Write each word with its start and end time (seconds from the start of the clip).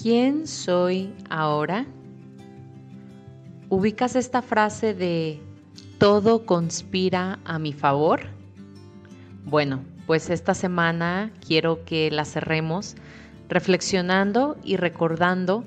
¿Quién 0.00 0.46
soy 0.46 1.12
ahora? 1.28 1.84
¿Ubicas 3.68 4.14
esta 4.14 4.42
frase 4.42 4.94
de 4.94 5.42
todo 5.98 6.46
conspira 6.46 7.40
a 7.44 7.58
mi 7.58 7.72
favor? 7.72 8.20
Bueno, 9.44 9.80
pues 10.06 10.30
esta 10.30 10.54
semana 10.54 11.32
quiero 11.44 11.84
que 11.84 12.12
la 12.12 12.24
cerremos 12.24 12.94
reflexionando 13.48 14.56
y 14.62 14.76
recordando 14.76 15.64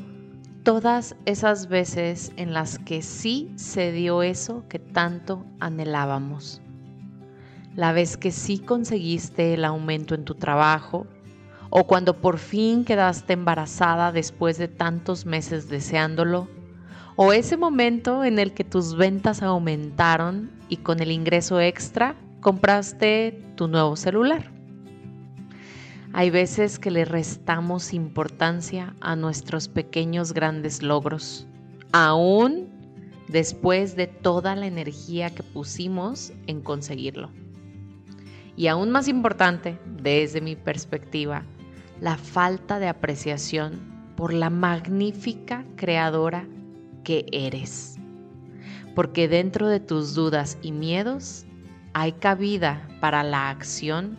todas 0.63 1.13
esas 1.25 1.68
veces 1.68 2.32
en 2.38 2.54
las 2.54 2.79
que 2.79 3.02
sí 3.02 3.52
se 3.57 3.91
dio 3.91 4.23
eso 4.23 4.63
que 4.70 4.79
tanto 4.79 5.45
anhelábamos. 5.59 6.61
La 7.75 7.91
vez 7.91 8.16
que 8.16 8.32
sí 8.32 8.59
conseguiste 8.59 9.55
el 9.55 9.66
aumento 9.66 10.16
en 10.16 10.23
tu 10.23 10.36
trabajo, 10.36 11.05
o 11.72 11.86
cuando 11.86 12.22
por 12.22 12.38
fin 12.38 12.86
quedaste 12.86 13.34
embarazada 13.34 14.12
después 14.12 14.58
de 14.58 14.68
tantos 14.68 15.25
meses 15.25 15.70
deseándolo, 15.70 16.48
o 17.16 17.34
ese 17.34 17.57
momento 17.57 18.24
en 18.24 18.39
el 18.39 18.54
que 18.54 18.64
tus 18.64 18.96
ventas 18.96 19.42
aumentaron 19.42 20.52
y 20.70 20.78
con 20.78 21.00
el 21.02 21.12
ingreso 21.12 21.60
extra 21.60 22.15
compraste 22.42 23.42
tu 23.56 23.68
nuevo 23.68 23.96
celular. 23.96 24.52
Hay 26.14 26.29
veces 26.29 26.78
que 26.78 26.92
le 26.92 27.06
restamos 27.06 27.93
importancia 27.93 28.93
a 29.00 29.15
nuestros 29.15 29.70
pequeños 29.70 30.34
grandes 30.34 30.84
logros, 30.84 31.48
aún 31.93 32.67
después 33.30 33.95
de 33.95 34.08
toda 34.08 34.58
la 34.58 34.67
energía 34.67 35.30
que 35.30 35.44
pusimos 35.44 36.34
en 36.48 36.59
conseguirlo. 36.59 37.30
Y 38.58 38.67
aún 38.67 38.92
más 38.92 39.08
importante, 39.08 39.80
desde 39.86 40.42
mi 40.42 40.58
perspectiva, 40.58 41.45
la 42.02 42.17
falta 42.17 42.80
de 42.80 42.88
apreciación 42.88 43.80
por 44.17 44.33
la 44.33 44.50
magnífica 44.50 45.64
creadora 45.75 46.47
que 47.03 47.28
eres. 47.31 47.98
Porque 48.95 49.28
dentro 49.28 49.67
de 49.67 49.80
tus 49.80 50.16
dudas 50.16 50.58
y 50.64 50.72
miedos 50.72 51.45
hay 51.94 52.14
cabida 52.14 52.89
para 53.00 53.23
la 53.23 53.50
acción, 53.50 54.17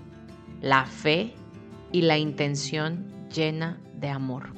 la 0.61 0.87
fe 0.87 1.35
y 1.91 2.03
la 2.03 2.19
intención 2.19 3.05
llena 3.35 3.81
de 3.99 4.09
amor. 4.09 4.55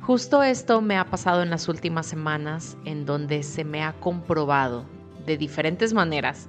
Justo 0.00 0.42
esto 0.42 0.80
me 0.80 0.96
ha 0.96 1.04
pasado 1.04 1.42
en 1.42 1.50
las 1.50 1.68
últimas 1.68 2.06
semanas 2.06 2.78
en 2.86 3.04
donde 3.04 3.42
se 3.42 3.62
me 3.62 3.82
ha 3.82 3.92
comprobado 3.92 4.86
de 5.26 5.36
diferentes 5.36 5.92
maneras 5.92 6.48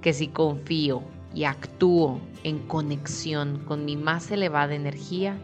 que 0.00 0.12
si 0.12 0.26
confío 0.26 1.04
y 1.34 1.44
actúo 1.44 2.20
en 2.44 2.60
conexión 2.60 3.58
con 3.66 3.84
mi 3.84 3.96
más 3.96 4.30
elevada 4.30 4.74
energía, 4.74 5.36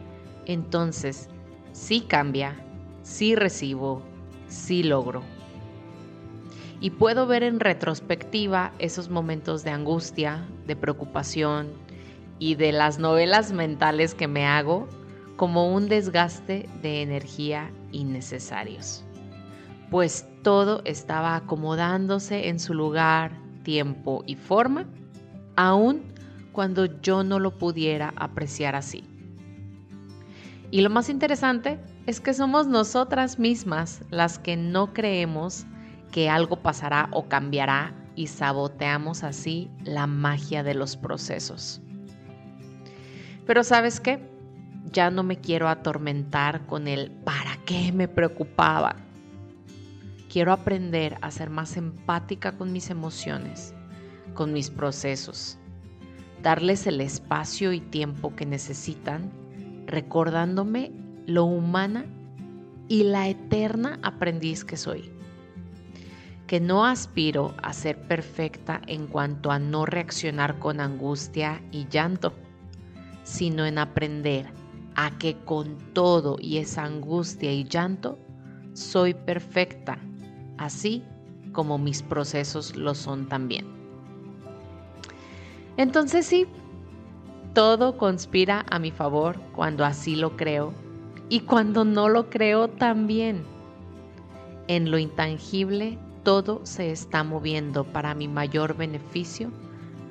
entonces 0.46 1.28
sí 1.72 2.00
cambia, 2.00 2.56
sí 3.02 3.34
recibo, 3.34 4.02
sí 4.46 4.82
logro. 4.82 5.22
Y 6.80 6.90
puedo 6.90 7.26
ver 7.26 7.42
en 7.42 7.60
retrospectiva 7.60 8.72
esos 8.78 9.10
momentos 9.10 9.64
de 9.64 9.70
angustia, 9.70 10.46
de 10.66 10.76
preocupación 10.76 11.68
y 12.38 12.54
de 12.54 12.72
las 12.72 12.98
novelas 12.98 13.52
mentales 13.52 14.14
que 14.14 14.28
me 14.28 14.46
hago 14.46 14.88
como 15.36 15.74
un 15.74 15.88
desgaste 15.88 16.68
de 16.82 17.02
energía 17.02 17.70
innecesarios. 17.92 19.04
Pues 19.90 20.26
todo 20.42 20.82
estaba 20.84 21.36
acomodándose 21.36 22.48
en 22.48 22.60
su 22.60 22.72
lugar, 22.72 23.32
tiempo 23.62 24.22
y 24.26 24.36
forma 24.36 24.86
aun 25.60 26.00
cuando 26.52 26.86
yo 27.02 27.22
no 27.22 27.38
lo 27.38 27.58
pudiera 27.58 28.14
apreciar 28.16 28.74
así. 28.74 29.04
Y 30.70 30.80
lo 30.80 30.88
más 30.88 31.10
interesante 31.10 31.78
es 32.06 32.18
que 32.20 32.32
somos 32.32 32.66
nosotras 32.66 33.38
mismas 33.38 34.00
las 34.10 34.38
que 34.38 34.56
no 34.56 34.94
creemos 34.94 35.66
que 36.12 36.30
algo 36.30 36.56
pasará 36.56 37.08
o 37.12 37.28
cambiará 37.28 37.94
y 38.16 38.28
saboteamos 38.28 39.22
así 39.22 39.70
la 39.84 40.06
magia 40.06 40.62
de 40.62 40.74
los 40.74 40.96
procesos. 40.96 41.82
Pero 43.46 43.62
sabes 43.62 44.00
qué? 44.00 44.18
Ya 44.92 45.10
no 45.10 45.22
me 45.22 45.40
quiero 45.40 45.68
atormentar 45.68 46.64
con 46.66 46.88
el 46.88 47.10
¿para 47.10 47.58
qué 47.66 47.92
me 47.92 48.08
preocupaba? 48.08 48.96
Quiero 50.32 50.52
aprender 50.52 51.18
a 51.20 51.30
ser 51.30 51.50
más 51.50 51.76
empática 51.76 52.56
con 52.56 52.72
mis 52.72 52.88
emociones 52.88 53.74
con 54.34 54.52
mis 54.52 54.70
procesos, 54.70 55.58
darles 56.42 56.86
el 56.86 57.00
espacio 57.00 57.72
y 57.72 57.80
tiempo 57.80 58.34
que 58.34 58.46
necesitan, 58.46 59.30
recordándome 59.86 60.92
lo 61.26 61.44
humana 61.44 62.06
y 62.88 63.04
la 63.04 63.28
eterna 63.28 63.98
aprendiz 64.02 64.64
que 64.64 64.76
soy. 64.76 65.10
Que 66.46 66.60
no 66.60 66.84
aspiro 66.84 67.54
a 67.62 67.72
ser 67.72 67.96
perfecta 68.08 68.80
en 68.86 69.06
cuanto 69.06 69.52
a 69.52 69.58
no 69.58 69.86
reaccionar 69.86 70.58
con 70.58 70.80
angustia 70.80 71.62
y 71.70 71.86
llanto, 71.88 72.32
sino 73.22 73.64
en 73.64 73.78
aprender 73.78 74.46
a 74.96 75.16
que 75.18 75.36
con 75.44 75.78
todo 75.92 76.36
y 76.40 76.58
esa 76.58 76.84
angustia 76.84 77.52
y 77.52 77.64
llanto 77.64 78.18
soy 78.72 79.14
perfecta, 79.14 79.98
así 80.58 81.04
como 81.52 81.78
mis 81.78 82.02
procesos 82.02 82.76
lo 82.76 82.94
son 82.94 83.28
también. 83.28 83.79
Entonces 85.80 86.26
sí, 86.26 86.46
todo 87.54 87.96
conspira 87.96 88.66
a 88.68 88.78
mi 88.78 88.90
favor 88.90 89.40
cuando 89.54 89.86
así 89.86 90.14
lo 90.14 90.36
creo 90.36 90.74
y 91.30 91.40
cuando 91.40 91.86
no 91.86 92.10
lo 92.10 92.28
creo 92.28 92.68
también. 92.68 93.44
En 94.68 94.90
lo 94.90 94.98
intangible 94.98 95.98
todo 96.22 96.60
se 96.64 96.90
está 96.90 97.24
moviendo 97.24 97.84
para 97.84 98.14
mi 98.14 98.28
mayor 98.28 98.76
beneficio, 98.76 99.50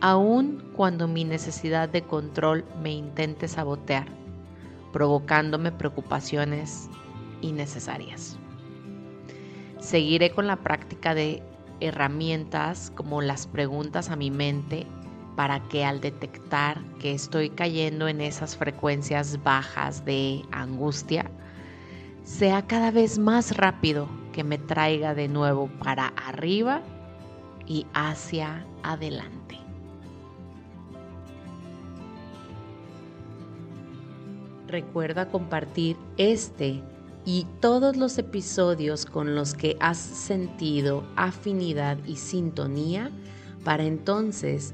aun 0.02 0.72
cuando 0.75 1.07
mi 1.07 1.24
necesidad 1.24 1.88
de 1.88 2.01
control 2.01 2.66
me 2.81 2.91
intente 2.91 3.47
sabotear, 3.47 4.07
provocándome 4.91 5.72
preocupaciones 5.72 6.90
innecesarias. 7.41 8.40
Seguiré 9.78 10.31
con 10.31 10.47
la 10.47 10.56
práctica 10.56 11.13
de 11.13 11.44
herramientas 11.80 12.91
como 12.96 13.22
las 13.22 13.46
preguntas 13.46 14.09
a 14.09 14.16
mi 14.16 14.31
mente 14.31 14.88
para 15.39 15.61
que 15.69 15.85
al 15.85 16.01
detectar 16.01 16.83
que 17.00 17.13
estoy 17.13 17.50
cayendo 17.50 18.09
en 18.09 18.19
esas 18.19 18.57
frecuencias 18.57 19.41
bajas 19.41 20.03
de 20.03 20.41
angustia, 20.51 21.31
sea 22.25 22.67
cada 22.67 22.91
vez 22.91 23.17
más 23.17 23.55
rápido 23.55 24.09
que 24.33 24.44
me 24.44 24.57
traiga 24.57 25.16
de 25.16 25.29
nuevo 25.29 25.69
para 25.81 26.07
arriba 26.07 26.81
y 27.66 27.85
hacia 27.94 28.66
adelante. 28.83 29.57
Recuerda 34.67 35.29
compartir 35.29 35.95
este 36.17 36.83
y 37.23 37.47
todos 37.61 37.95
los 37.95 38.17
episodios 38.17 39.06
con 39.06 39.35
los 39.35 39.53
que 39.53 39.77
has 39.79 40.00
sentido 40.00 41.06
afinidad 41.16 41.97
y 42.06 42.17
sintonía 42.17 43.09
para 43.63 43.85
entonces 43.85 44.73